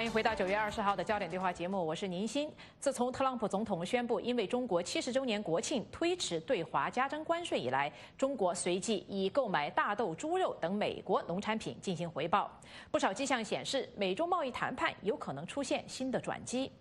[0.00, 2.50] 欢迎回到九月二十号的焦点对话节目，我是宁鑫。
[2.78, 12.50] 自从特朗普总统宣布因为中国七十周年国庆推迟对华加征关税以来，中国随即以购买大豆、猪肉等美国农产品进行回报。
[12.90, 16.72] 不少迹象显示，美中贸易谈判有可能出现新的转机。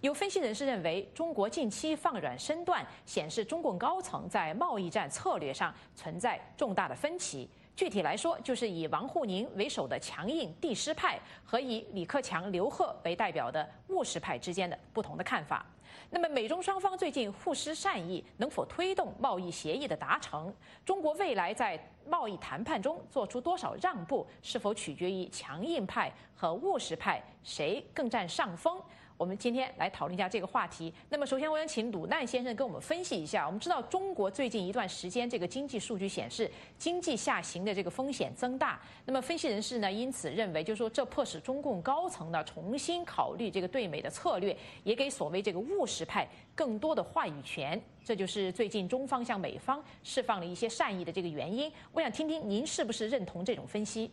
[0.00, 7.50] 有分析人士认为，中国近期放软身段，显示中共高层在贸易战策略上存在重大的分歧。
[7.78, 15.64] 具体来说，就是以王沪宁为首的强硬帝师派和以李克强、刘鹤为代表的务实派之间的不同的看法。
[16.10, 20.52] 那么，美中双方最近互施善意，能否推动贸易协议的达成？
[20.84, 28.82] 中国未来在贸易谈判中做出多少让步，是否取决于强硬派和务实派谁更占上风？
[29.18, 30.94] 我们今天来讨论一下这个话题。
[31.08, 33.44] 那么，首先我想请鲁难先生跟我们分析一下。
[33.44, 38.80] 我们知道，中国最近一段时间这个经济数据显示，经济下行的这个风险增大。
[39.04, 47.80] 那么，分析人士呢，因此认为，就是说，这迫使中共高层呢重新考虑这个对美的策略，也给所谓这个务实派更多的话语权。
[48.04, 51.70] 这就是最近中方向美方释放了一些善意的这个原因。
[51.92, 54.12] 我想听听您是不是认同这种分析？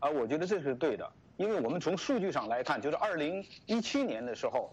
[0.00, 1.12] 啊，我觉得这是对的。
[1.36, 4.70] 因为我们从数据上来看，就是二零一七年的时候，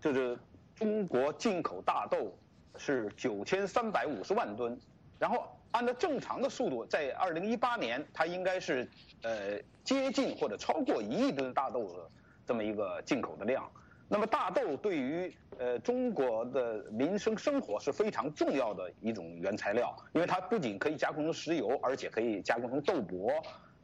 [0.00, 0.38] 就是
[0.74, 2.36] 中国进口大豆
[2.76, 4.78] 是九千三百五十万吨，
[5.18, 8.86] 然后按照正常的速度，在二零一八年它应该是
[9.22, 12.10] 呃接近或者超过一亿吨大豆的
[12.46, 13.70] 这么一个进口的量。
[14.08, 23.32] 那么大豆对于呃中国的民生生活是非常重要的一种原材料，因为它不仅可以加工成石油，而且可以加工成豆粕。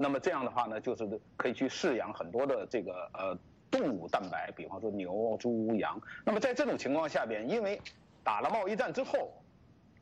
[0.00, 3.36] 那么这样的话呢，就是可以去饲养很多的这个呃
[3.68, 6.00] 动物蛋白，比方说牛、猪、羊。
[6.24, 7.80] 那么在这种情况下边，因为
[8.22, 9.32] 打了贸易战之后，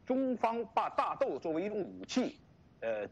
[0.04, 2.38] 中方把大豆作为一种武器，
[2.80, 3.08] 呃，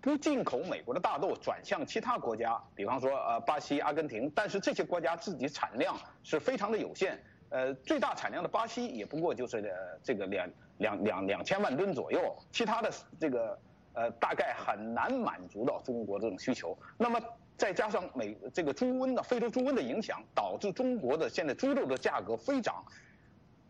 [0.00, 4.30] 不进口美国的大豆，转向其他国家，比方说呃巴西、阿根廷。
[4.32, 10.48] 但是这些国家自己产量是非常的有限，呃，最大产量的巴西也不过就是呃这个两
[10.78, 13.58] 两两两千万吨左右，其他的这个。
[13.94, 16.76] 呃，大概很难满足到中国这种需求。
[16.96, 17.20] 那么
[17.56, 22.84] 再加上美这个猪瘟的非洲猪瘟的影响，导致中国的现在猪肉的价格飞涨。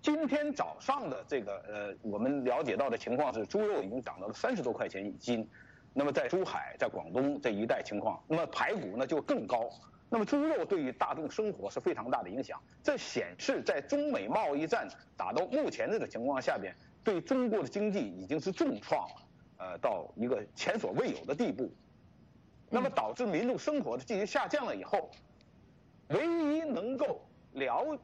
[0.01, 5.49] 今天早上的这个呃，我们了解到的情况是，猪肉已经涨到了三十多块钱一斤。
[5.95, 9.69] 那么在珠海、在广东这一带情况，那么排骨呢就更高。
[10.09, 12.61] 那么猪肉对于大众生活是非常大的影响。
[12.83, 19.09] 这显示在中美贸易战打到目前这个情况下边，对中国的经济已经是重创。
[19.63, 21.71] 呃，到一个前所未有的地步，
[22.69, 25.09] 那么导致民众生活的进行下降了以后，
[26.09, 27.97] 唯一能够了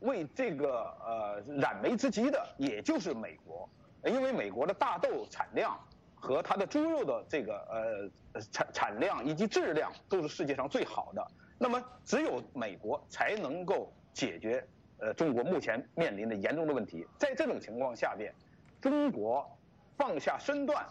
[0.00, 3.68] 为这个呃燃眉之急的，也就是美国，
[4.06, 5.78] 因为美国的大豆产量
[6.16, 11.24] 和它的猪肉的这个呃产产量以及质量都是世界上最好的，
[11.58, 14.66] 那么只有美国才能够解决
[14.98, 18.34] 呃中国目前面临的严重的问题，在这种情况下边，
[18.80, 19.48] 中国。
[19.98, 20.86] 放下身段，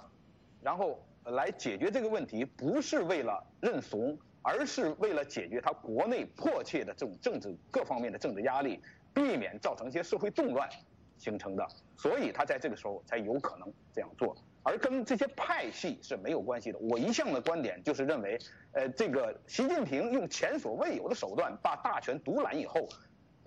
[0.62, 8.82] 然后来解决这个问题，不是为了认怂，而是为了解决他国内迫切的这种政治各方面的政治压力，
[9.14, 10.70] 避免造成一些社会动乱
[11.18, 11.66] 形成的。
[11.96, 16.78] 所以他在这个时候才有可能这样做，而跟这些派系是没有关系的。
[16.80, 18.38] 我一向的观点就是认为，
[18.74, 22.90] 呃，这个习近平用前所未有的手段把大权独揽以后。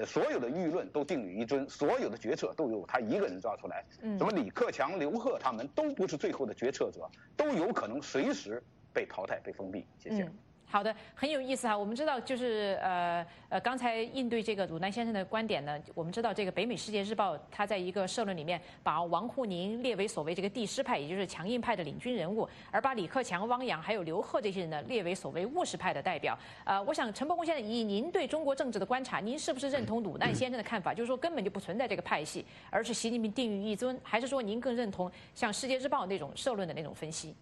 [0.05, 3.85] 所有的舆论都定于一尊，所有的决策都由他一个人抓出来。
[4.03, 8.63] 嗯，什么李克强、刘鹤他们都不是最后的决策者，都有可能随时
[8.93, 9.87] 被淘汰、被封闭。
[9.99, 10.29] 谢谢。
[10.71, 11.77] 好的，很有意思哈。
[11.77, 26.39] 我们知道，就是呃呃，刚才应对这个鲁南先生的观点呢，我们知道这个北美世界日报他在一个社论里面把王沪宁列为所谓这个帝师派，也就是强硬派的领军人物，而把李克强、汪洋还有刘鹤这些人呢列为所谓务实派的代表。
[26.65, 37.35] 呃，我想陈伯公先生以您对中国政治的观察，您是不是认同鲁南先生的看法，就是说根本就不存在这个派系，而是习近平定于一尊，还是说您更认同像世界日报那种社论的那种分析？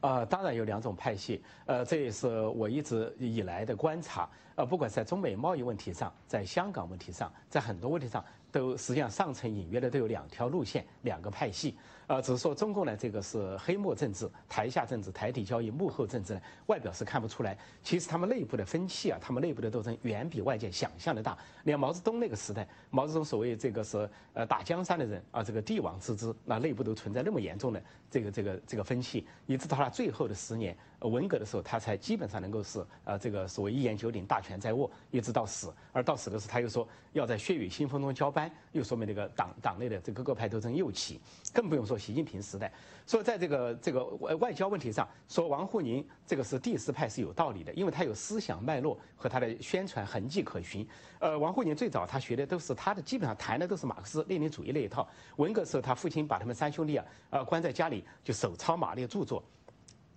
[0.00, 4.28] 呃，当然有两种派系，呃，这也是我一直以来的观察。
[4.54, 8.24] 呃，不管在中美贸易问题上，在香港问题上，在很多问题上。
[8.52, 11.76] 都实际上上层隐约的都有两条路线，两个派系，
[12.08, 21.36] 呃，只是说中共呢这个是黑幕政治、台下政治、台底交易、幕后政治呢，外表是看不出来，其实他们内部的分歧啊，他们内部的斗争远比外界想象的大。
[21.64, 35.72] 你看毛泽东那个时代，毛泽东所谓这个是呃打江山的人啊，这个帝王之资，那内部都存在那么严重的这个这个这个分歧，一直到他最后的十年，文革的时候，他才基本上能够是呃这个所谓一言九鼎、大权在握，一直到死。
[35.92, 41.20] 而到死的时候，他又说要在血雨腥风中交班，又说明这个党党内的这个各派斗争又起。
[41.52, 42.72] 更不用说习近平时代。
[43.06, 50.86] 所以在这个这个外外交问题上，说王沪宁这个是第四派是有道理的，因为他有思想脉络和他的宣传痕迹可循。
[51.18, 55.06] 呃，王沪宁最早他学的都是他的，基本上谈的都是马克思列宁主义那一套。
[55.36, 59.42] 文革时候，他父亲把他们三兄弟啊，呃，关在家里就手抄马列著作。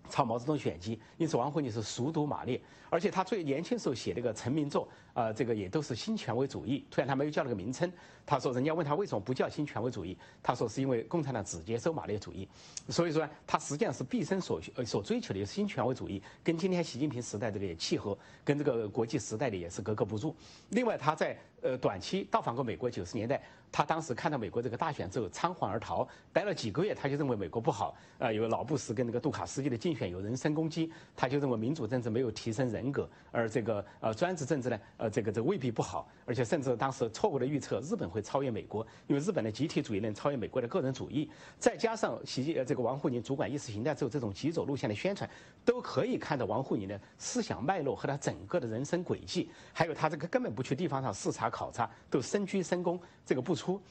[0.10, 2.60] 抄毛泽东选集，因此王沪宁是熟读马列，
[2.90, 6.84] 而且他最年轻时候写那个成名作，啊，这个也都是新权威主义。
[6.90, 7.90] 突然他没有叫那个名称，
[8.26, 12.48] 他说人家问他为什么不叫新权威主义，他说是因为共产党只接受马列主义，
[12.90, 20.36] 所以说他实际上是毕生所呃所追求的新权威主义，跟今天习近平时代这个也契合，跟这个国际时代的也是格格不入。
[20.70, 23.42] 另外他在呃短期到访过美国九十年代。
[23.72, 27.96] 他当时看到美国这个大选之后仓皇而逃，待了几个月，他就认为美国不好。
[28.18, 41.30] 呃，有老布什跟那个杜卡斯基的竞选有人身攻击，他就认为民主政治没有提升人格，而这个呃专制政治呢，呃这个这未必不好，而且甚至当时错误的预测日本会超越美国，因为日本的集体主义能超越美国的个人主义。
[41.60, 45.30] 再加上习呃这个王沪宁主管意识形态之后这种极左路线的宣传，
[45.64, 53.82] 都可以看到王沪宁的思想脉络和他整个的人生轨迹，还有他这个根本不去地方上视察考察，都深居深宫，这个不出。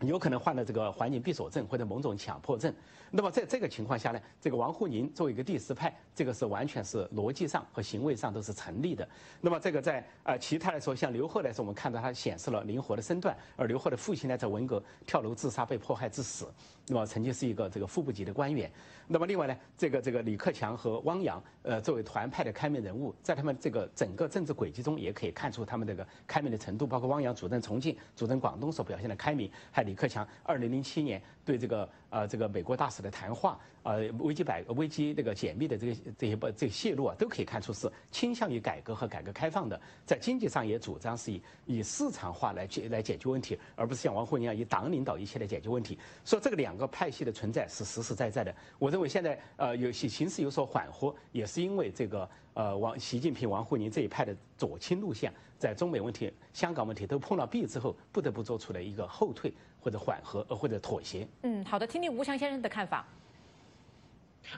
[0.00, 2.74] 有可能患了这个环境闭锁症或者某种强迫症。
[3.16, 9.08] 那么在这个情况下呢，这个王沪宁作为一个第四派，这个是完全是逻辑上和行为上都是成立的。
[9.40, 13.36] 那么这个在呃其他来说，像刘鹤来说，我们看到他显示了灵活的身段。
[13.54, 16.52] 而刘鹤的父亲呢，在文革跳楼自杀被迫害致死，
[16.88, 18.68] 那么曾经是一个这个副部级的官员。
[19.06, 26.84] 那么另外呢，这个这个李克强和汪洋，呃，作为团派的开明人物，在他们这个整个政治轨迹中，也可以看出他们这个开明的程度。
[26.84, 39.78] 包括汪洋主政重庆、主政广东所表现的开明，还有李克强二零零七年对这个呃这个美国大使的谈话，呃危机百危机这个解密的这个这些不这个泄露啊，都可以看出是倾向于改革和改革开放的。
[40.06, 45.98] 在经济上也主张是以以市场化来解来解决问题，而不是像王沪宁一样以党领导一切来解决问题。
[46.24, 48.54] 说这个两个派系的存在是实实在在的。
[48.78, 48.94] 我。
[48.94, 59.52] 认为现在呃有些形势有所缓和，也是因为这个呃王习近平、王沪宁这一派的左倾路线，在中美问题、香港问题都碰了壁之后，不得不做出了一个后退
[59.84, 61.28] 或者缓和呃或者妥协。
[61.42, 63.06] 嗯，好的，听听吴强先生的看法。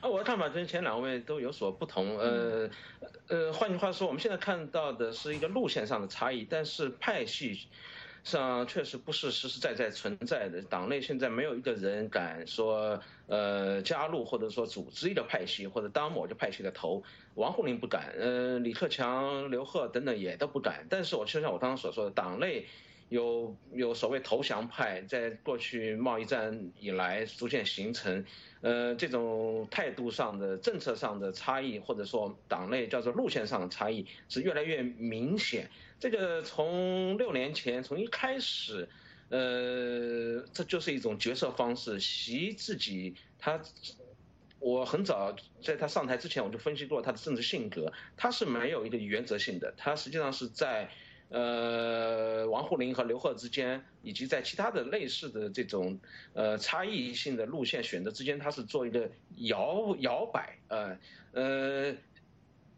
[0.01, 2.17] 啊，我的看法跟前两位都有所不同。
[2.19, 2.71] 呃
[3.27, 7.67] 呃，换句话说，我们现在看到的是一个路线上的差异，但是派系。
[8.25, 17.01] 上确实不是实实在在存在的，党内现在没有一个人敢说，呃，加入或者说组织一个派系或者当某个派系的头，
[17.37, 20.85] 王沪宁不敢，呃，李克强、刘鹤等等也都不敢。
[20.91, 22.67] 但是我就像我刚刚所说的，党内
[23.09, 28.25] 有有所谓投降派，在过去贸易战以来逐渐形成，
[28.63, 35.71] 呃，这种态度上的、政策上的差异，或者说党内叫做路线上的差异是越来越明显。
[36.01, 38.89] 这个从六年前从一开始，
[39.29, 42.01] 呃，这就是一种决策方式。
[42.01, 43.61] 习自己他，
[44.59, 50.91] 我很早在他上台之前我就分析过他的政治性格，他是没有一个原则性的，他实际上是在
[51.29, 55.99] 呃王沪宁和刘鹤之间，以及在其他的类似的这种
[56.35, 60.99] 呃差异性的路线选择之间，他是做一个摇摇摆，呃
[61.33, 61.95] 呃。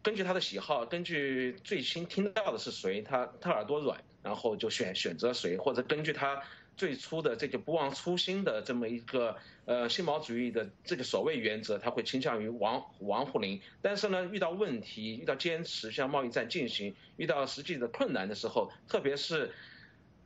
[0.01, 6.41] 根据他的喜好，根据最新听到的是谁，他他耳朵软，然后就选选择谁，或者根据他
[6.79, 9.35] 最初的这个不忘初心的这么一个
[9.65, 13.59] 呃新毛主义的这个所谓原则，他会倾向于王王沪宁。
[13.81, 19.51] 但是呢，遇到问题，遇到坚持向贸易战进行，遇到实际的困难的时候，特别是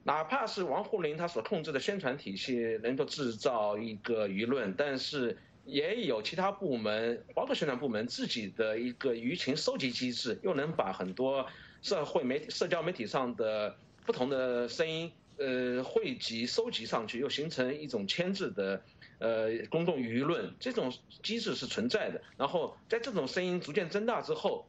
[0.03, 5.35] 哪怕是王沪宁他所控制的宣传体系能够制造一个舆论，但是。
[5.65, 11.47] 也有其他部门，包括宣传部门自己的一个舆情收集机制，又能把很多
[11.81, 13.73] 社会媒、社交媒体上的
[14.05, 18.81] 不同的声音，呃，汇集、收集上去，又形成一种牵制的，
[19.19, 20.53] 呃，公众舆论。
[20.59, 22.21] 这种机制是存在的。
[22.37, 24.67] 然后在这种声音逐渐增大之后，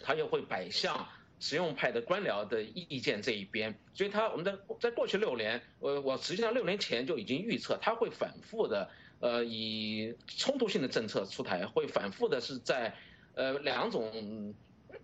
[0.00, 1.08] 他又会摆向
[1.40, 3.78] 实用派的官僚的意见这一边。
[3.94, 8.90] 所以，他我们在在过去六年，我我实际上六年前就已经预测，他会反复的。
[9.20, 12.92] 呃，以冲突性的政策出台，会反复的是在，
[13.34, 14.52] 呃，两种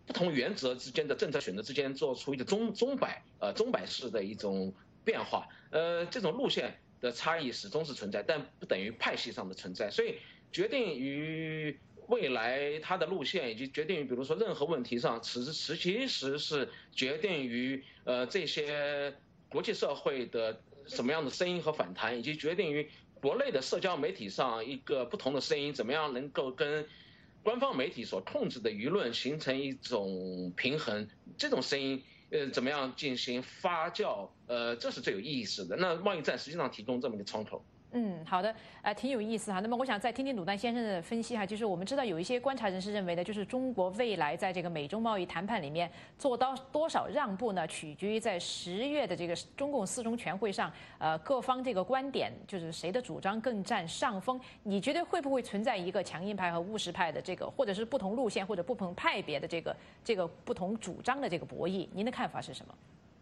[0.06, 4.74] 不同原则之间的政策选择之间做出一个钟钟摆，呃，钟摆式的一种
[5.08, 5.48] 变化。
[5.70, 9.90] 呃，这种路线的差异始终是存在，但不等于派系上的存在。
[9.90, 10.16] 所以，
[10.52, 11.74] 决定于
[12.08, 19.14] 未来它的路线，以及决定于比如说任何问题上，此时其实是决定于呃这些
[19.48, 22.86] 国际社会的什么样的声音和反弹，以及决定于。
[23.20, 26.86] 国内的社交媒体上一个不同的声音，怎么样能够跟
[27.42, 32.00] 官方媒体所控制的舆论形成一种平衡，这种声音
[32.30, 34.28] 呃怎么样进行发酵？
[34.46, 35.76] 呃，这是最有意思的。
[35.76, 37.64] 那贸易战实际上提供这么一个窗口。
[37.92, 39.60] 嗯，好的，呃，挺有意思哈。
[39.60, 54.38] 那么我想再听听鲁丹先生的分析哈，就是我们知道有一些观察人士认为呢，就是中国未来在这个美中贸易谈判里面做到多少让步呢，取决于在十月的这个中共四中全会上，呃，各方这个观点就是谁的主张更占上风。
[54.62, 61.88] 你觉得会不会存在一个强硬派和务实派的这个，或者是不同路线或者不同派别的这个这个不同主张的这个博弈？
[61.94, 62.74] 您的看法是什么？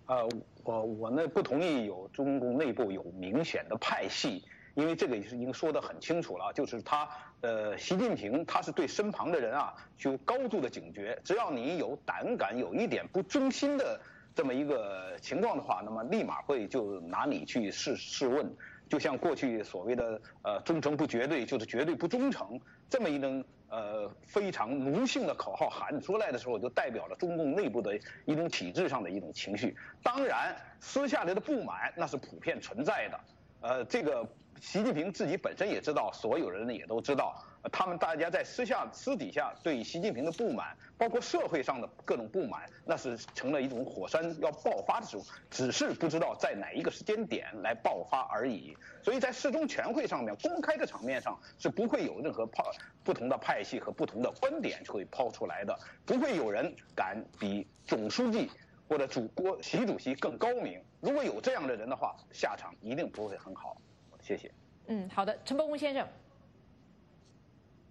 [0.08, 0.28] 呃，
[0.64, 4.42] 我我呢不同意有中共内部有明显的派系。
[4.76, 7.08] 因为这个也是已经说得很清楚了，就是他，
[7.40, 11.18] 呃，习近平他是对身旁的人啊，有高度的警觉。
[11.24, 13.98] 只要你有胆敢有一点不忠心的
[14.34, 18.54] 这么一个情况的话，那么立马会就拿你去试试问。
[18.86, 29.74] 就像过去所谓的呃忠诚不绝对，就是绝对不忠诚这么一种呃非常奴性的口号喊出来的时候，就代表了中共内部的一种体制上的一种情绪。
[30.02, 33.20] 当然，私下里的不满那是普遍存在的。
[33.62, 34.28] 呃，这个。
[34.60, 48.76] 习近平自己本身也知道，所有人也都知道，他们大家在私下、私底下对习近平的不满，包括社会上的各种不满，那是成了一种火山要爆发的时候，只是不知道在哪一个时间点来爆发而已。
[49.02, 52.62] 所以在四中全会上面，公开的场面上是不会有任何派
[53.04, 58.50] 不同的派系和不同的观点会抛出来的，不会有人敢比总书记
[58.88, 60.82] 或者主国习主席更高明。
[61.00, 63.76] 如果有这样的人的话，下场一定不会很好。
[64.26, 64.50] 谢谢。
[64.88, 66.04] 嗯，好的，陈伯公先生。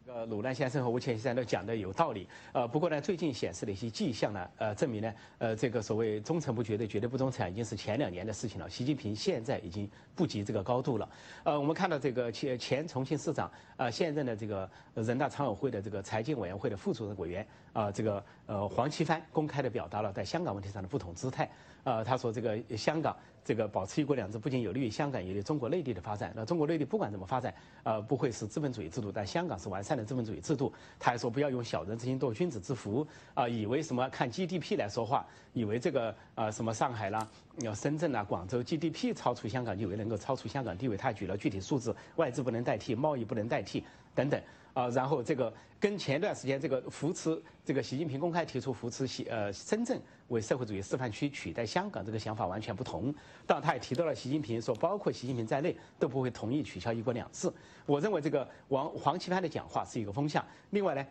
[0.08, 2.28] 呃，鲁兰先生和吴前先生都讲的有道理。
[2.54, 8.70] 呃，不过呢，最近显示的一些迹象呢，呃，证明呢，呃，这个所谓忠诚不绝对、绝对不忠诚，已经是前两年的事情了。
[8.70, 11.10] 习近平现在已经不及这个高度了。
[11.44, 21.50] 呃，我们看到这个前前重庆市长，呃，现任的这个人大常委会的这个财经委员会的副主任委员，啊，这个呃黄奇帆公开的表达了在香港问题上的不同姿态。
[21.84, 23.18] 呃，他说这个香港。
[23.46, 26.34] 这个保持一国两制不仅有利于香港，也有中国内地的发展。
[26.36, 30.72] 那中国内地不管怎么发展，呃，不会是资本主义制度，但香港是完善的资本主义制度。
[31.00, 37.28] 他还说不要用小人之心度君子之腹，啊，以为什么看 GDP 来说话，以为这个呃什么上海啦、
[37.60, 40.98] 要深圳啦、广州 GDP 超出香港，以为能够超出香港地位。
[40.98, 43.84] 他举了具体数字，外资不能代替，贸易不能代替，
[44.14, 44.42] 等等。
[44.74, 49.98] 啊，然后这个跟前段时间这个扶持这个习近平公开提出扶持西呃深圳
[50.30, 53.14] 为社会主义示范区取代香港这个想法完全不同。
[53.46, 57.52] 当然，他也提到了习近平说，包括习近平在内都不会同意取消一国两制。
[57.86, 60.44] 我认为这个王黄奇帆的讲话是一个风向。
[60.72, 61.06] 另外呢，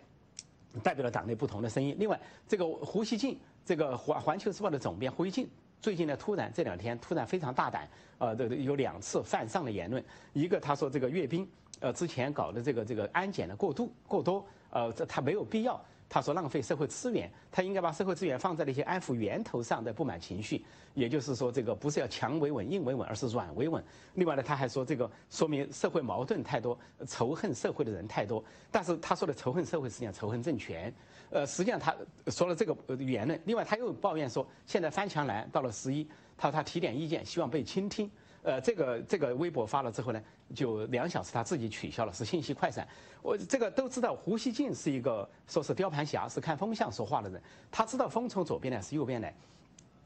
[0.82, 1.94] 代表了党内不同的声音。
[1.98, 5.48] 另外，这个胡锡进，这个环环球时报的总编胡锡进，
[5.80, 10.04] 最近呢突然这两天突然非常大胆，呃，这有两次犯上的言论。
[10.32, 11.48] 一个他说这个阅兵。
[11.80, 15.78] 呃，之前搞的这个这个安检的过度过多，呃，这他没有必要。
[16.08, 20.64] 他说浪费社会资源，他应该把社会资源放在那些安抚源头上的不满情绪。
[20.94, 23.82] 也就是说，这个不是要强维稳、硬维稳，而是软维稳。
[24.14, 28.42] 另外呢，他还说这个说明社会矛盾太多，仇恨社会的人太多。
[28.70, 30.94] 但是他说的仇恨社会，实际上仇恨政权。
[31.30, 31.92] 呃，实际上他
[32.28, 33.40] 说了这个言论。
[33.44, 36.06] 另外他又抱怨说，现在翻墙难到了十一，
[36.36, 38.08] 他说他提点意见，希望被倾听。
[38.44, 40.22] 呃，这个这个微博发了之后呢，
[40.54, 42.86] 就两小时他自己取消了，是信息快闪。
[43.20, 49.34] 我这个都知道，胡锡进是一个说是雕盘侠，是看风向说话的人，他知道风从左边来是右边来。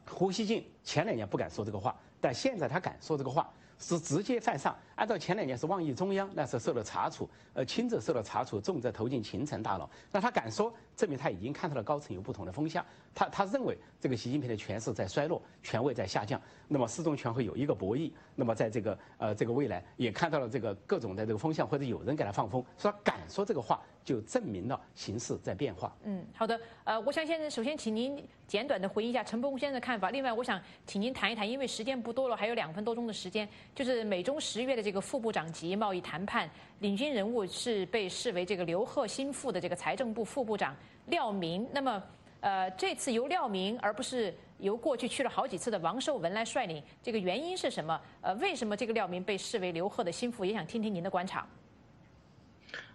[0.06, 3.46] 胡锡进前两年不敢说这个话，但现在他敢说这个话。
[3.80, 9.88] 是直接犯上，按照前两年是妄议中央，那是受了查处，呃，轻则受了查处，重则投进秦城大牢。
[10.10, 23.80] 那他敢说，证明他已经看到了高层有不同的风向，他他认为这个习近平的权势在衰落，权位在下降，那么四中全会有一个博弈，那么在这个呃这个未来也看到了这个各种的这个风向，或者有人给他放风，说他敢说这个话。
[24.04, 25.94] 就证明了形势在变化。
[26.04, 26.58] 嗯，好的。
[26.84, 30.08] 呃，我想先首先请您简短的回应一下陈伯公先生的看法。
[30.08, 40.74] 另外，我想请您谈一谈，因为时间不多了，还有两分多钟的时间，就是美中十月的这个副部长级贸易谈判，领军人物是被视为这个刘鹤新副的这个财政部副部长
[41.08, 41.68] 廖明。
[41.74, 42.02] 那么，
[42.40, 48.00] 呃，这次由廖明而不是由过去去了好几次的王受文来率领，这个原因是什么？
[48.22, 50.42] 呃，为什么这个廖明被视为刘鹤的心腹？
[50.42, 51.46] 也想听听您的观察。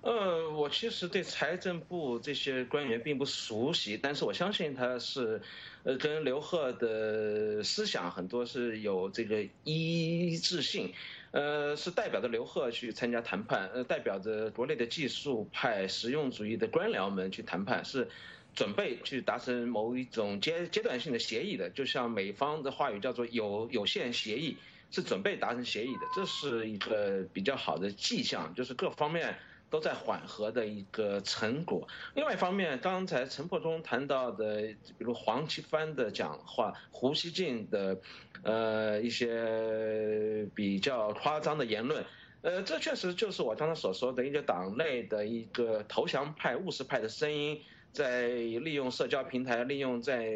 [0.02, 5.42] 呃，我其实对财政部这些官员并不熟悉，但是我相信他是，
[5.84, 10.94] 呃，跟刘鹤的思想很多是有这个一致性，
[11.34, 18.08] 呃，是代表着刘贺去参加谈判，呃，代表着国内的技术派实用主义的官僚们去谈判，是
[18.54, 24.58] 准备去达成某一种阶阶段性的协议的，就像美方的话语叫做有有限协议，
[24.92, 29.36] 是准备达成协议的，这是一个比较好的迹象，就是各方面。
[29.74, 31.88] 都在缓和的一个成果。
[32.14, 34.62] 另外一方面，刚才陈破中谈到的，
[35.00, 37.98] 比如黄奇帆的讲话，胡锡进的，
[38.44, 42.06] 呃，一些比较夸张的言论，
[42.44, 47.60] 呃，这确实就是我刚才所说的一个党内的一个投降派、务实派的声音。
[47.94, 50.28] 在利用社交平台，利用在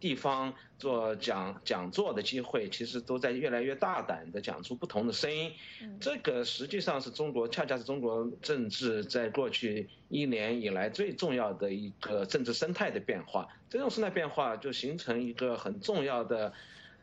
[0.00, 5.52] 地方做讲讲座的机会，其实都在越来越大胆的讲出不同的声音。
[6.00, 13.46] 这个实际上是中国，恰恰是中国政治在过去一年以来最重要的一个政治生态的变化。
[13.70, 16.52] 这种生态变化就形成一个很重要的，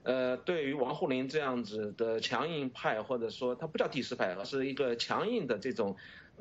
[0.04, 5.96] 呃，对于王沪宁这样子的强硬派，或者说他不叫第四派，而是一个强硬的这种，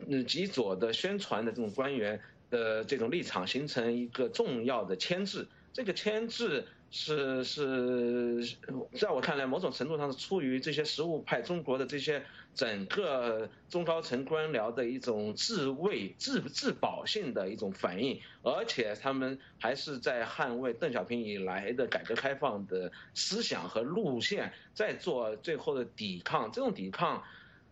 [0.09, 2.21] 嗯，极左的宣传的这种官员。
[2.53, 8.47] 的这种立场形成一个重要的牵制，这个牵制是是
[8.93, 12.23] 在我看来，某种程度上是出于这些实务派中国的这些
[12.55, 26.53] 整个中高层官僚的一种自卫自自保性的一种反应，而且他们还是在捍卫邓小平以来的改革开放的思想和路线，在做最后的抵抗。
[26.53, 27.25] 这种抵抗。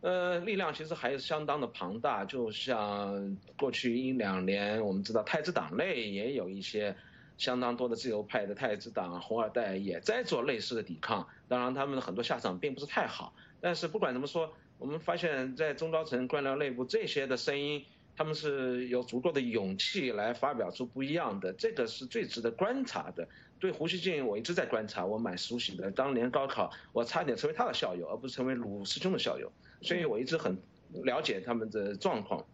[0.02, 6.96] 呃，力量其实还是相当的庞大，就像过去一两年，我们知道太子党内也有一些
[7.36, 17.84] 相当多的自由派的太子党红二代也在做类似的抵抗，当然他们的很多下场并不是太好，但是不管怎么说，我们发现，在中高层官僚内部这些的声音，
[18.16, 23.28] 他们是有足够的勇气来发表出不一样的，这个是最值得观察的。
[23.58, 29.52] 对胡锡进，我一直在观察，我蛮熟悉的，当年高考我差点成为他的校友，而不是成为鲁师兄的校友。
[29.82, 30.56] 所以我一直很
[31.04, 32.44] 了解他们的状况。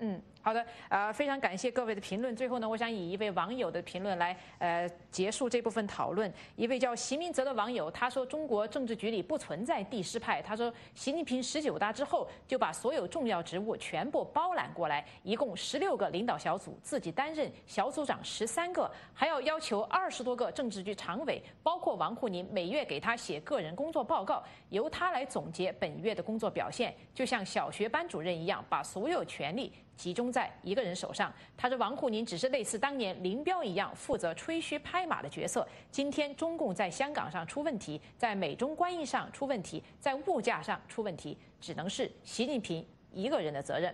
[0.00, 0.20] 嗯。
[0.40, 2.34] 好的，呃，非常感谢各位的评论。
[2.34, 6.32] 最后呢，我想以一位网友的评论来呃结束这部分讨论。
[6.56, 10.40] 一位叫席明泽的网友，他说中国政治局里不存在地师派。
[10.40, 30.50] 他说，习近平十九大之后就把所有重要职务全部包揽过来，一共十六个领导小组，自己担任小组长十三个，还要要求二十多个政治局常委，包括王沪宁，每月给他写个人工作报告，由他来总结本月的工作表现，就像小学班主任一样，把所有权力集中在。
[30.62, 35.66] 一个人手上，他说王沪宁只是类似当年林彪一样负责吹嘘拍马的角色。
[35.90, 43.92] 今天中共在香港上出问题，在美中关系上出问题，在物价上出问题，只能是习近平一个人的责任。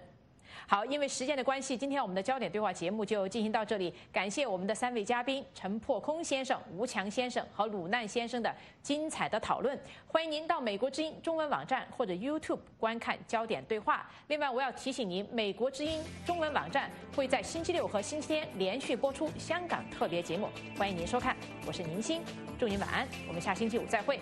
[0.66, 3.92] 好，因为时间的关系，今天我们的焦点对话节目就进行到这里。
[4.12, 9.78] 感谢我们的三位嘉宾陈破空先生、吴强先生和鲁难先生的精彩的讨论。
[10.06, 14.08] 欢迎您到美国之音中文网站或者 YouTube 观看焦点对话。
[14.28, 21.36] 另外，我要提醒您，美国之音中文网站会在星期六和星期天连续播出香港特别节目，欢迎您收看。
[21.66, 22.20] 我是宁鑫，
[22.58, 24.18] 祝您晚安，我们下星期五再会。